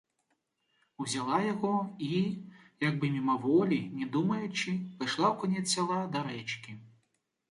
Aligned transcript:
Узяла 1.03 1.35
яго 1.53 1.73
і, 2.07 2.11
як 2.87 2.97
бы 3.03 3.11
мімаволі, 3.17 3.79
не 3.99 4.07
думаючы, 4.15 4.73
пайшла 5.01 5.25
ў 5.29 5.35
канец 5.43 5.65
сяла 5.75 5.99
да 6.17 6.25
рэчкі. 6.31 6.71